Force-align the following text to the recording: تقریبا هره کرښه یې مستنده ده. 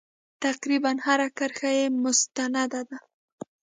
تقریبا 0.43 0.91
هره 1.05 1.27
کرښه 1.37 1.71
یې 1.79 1.85
مستنده 2.01 2.81
ده. 2.89 2.97